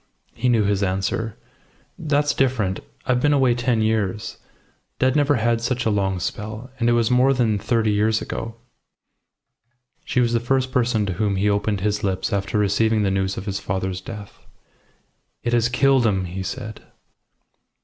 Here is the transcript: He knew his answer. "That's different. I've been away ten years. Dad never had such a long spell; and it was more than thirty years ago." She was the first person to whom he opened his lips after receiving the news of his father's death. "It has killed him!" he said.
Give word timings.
He 0.33 0.49
knew 0.49 0.63
his 0.63 0.81
answer. 0.81 1.37
"That's 1.95 2.33
different. 2.33 2.79
I've 3.05 3.21
been 3.21 3.33
away 3.33 3.53
ten 3.53 3.83
years. 3.83 4.37
Dad 4.97 5.15
never 5.15 5.35
had 5.35 5.61
such 5.61 5.85
a 5.85 5.91
long 5.91 6.19
spell; 6.19 6.71
and 6.79 6.89
it 6.89 6.93
was 6.93 7.11
more 7.11 7.35
than 7.35 7.59
thirty 7.59 7.91
years 7.91 8.19
ago." 8.19 8.55
She 10.03 10.19
was 10.19 10.33
the 10.33 10.39
first 10.39 10.71
person 10.71 11.05
to 11.05 11.13
whom 11.13 11.35
he 11.35 11.47
opened 11.51 11.81
his 11.81 12.03
lips 12.03 12.33
after 12.33 12.57
receiving 12.57 13.03
the 13.03 13.11
news 13.11 13.37
of 13.37 13.45
his 13.45 13.59
father's 13.59 14.01
death. 14.01 14.39
"It 15.43 15.53
has 15.53 15.69
killed 15.69 16.07
him!" 16.07 16.25
he 16.25 16.41
said. 16.41 16.81